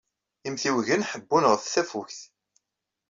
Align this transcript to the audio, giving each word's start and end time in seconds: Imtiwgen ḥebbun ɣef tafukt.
Imtiwgen 0.47 1.07
ḥebbun 1.09 1.49
ɣef 1.51 1.61
tafukt. 1.73 2.19